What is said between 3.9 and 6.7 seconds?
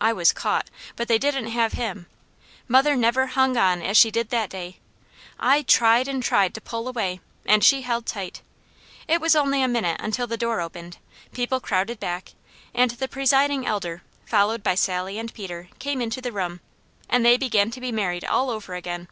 she did that day. I tried and tried to